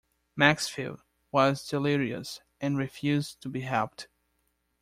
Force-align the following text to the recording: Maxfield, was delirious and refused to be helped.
Maxfield, 0.35 1.03
was 1.31 1.67
delirious 1.67 2.41
and 2.59 2.75
refused 2.75 3.39
to 3.41 3.49
be 3.49 3.61
helped. 3.61 4.07